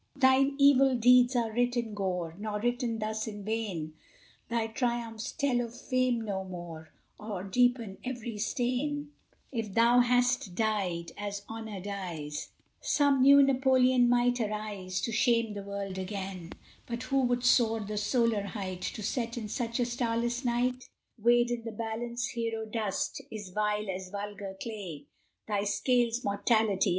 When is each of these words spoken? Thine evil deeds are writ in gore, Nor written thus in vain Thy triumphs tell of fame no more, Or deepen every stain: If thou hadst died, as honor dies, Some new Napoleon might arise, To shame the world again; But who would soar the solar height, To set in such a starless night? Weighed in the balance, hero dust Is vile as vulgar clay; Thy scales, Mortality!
Thine 0.15 0.55
evil 0.57 0.95
deeds 0.95 1.35
are 1.35 1.51
writ 1.51 1.77
in 1.77 1.93
gore, 1.93 2.33
Nor 2.39 2.59
written 2.61 2.97
thus 2.97 3.27
in 3.27 3.45
vain 3.45 3.93
Thy 4.49 4.65
triumphs 4.65 5.31
tell 5.31 5.61
of 5.61 5.79
fame 5.79 6.21
no 6.21 6.43
more, 6.43 6.89
Or 7.19 7.43
deepen 7.43 7.99
every 8.03 8.39
stain: 8.39 9.11
If 9.51 9.75
thou 9.75 9.99
hadst 9.99 10.55
died, 10.55 11.11
as 11.19 11.43
honor 11.47 11.79
dies, 11.79 12.49
Some 12.79 13.21
new 13.21 13.43
Napoleon 13.43 14.09
might 14.09 14.41
arise, 14.41 15.01
To 15.01 15.11
shame 15.11 15.53
the 15.53 15.61
world 15.61 15.99
again; 15.99 16.53
But 16.87 17.03
who 17.03 17.21
would 17.21 17.45
soar 17.45 17.79
the 17.81 17.95
solar 17.99 18.41
height, 18.41 18.81
To 18.81 19.03
set 19.03 19.37
in 19.37 19.47
such 19.49 19.79
a 19.79 19.85
starless 19.85 20.43
night? 20.43 20.89
Weighed 21.19 21.51
in 21.51 21.63
the 21.63 21.71
balance, 21.71 22.29
hero 22.29 22.65
dust 22.65 23.21
Is 23.29 23.49
vile 23.49 23.87
as 23.87 24.09
vulgar 24.09 24.57
clay; 24.59 25.05
Thy 25.47 25.63
scales, 25.63 26.23
Mortality! 26.23 26.89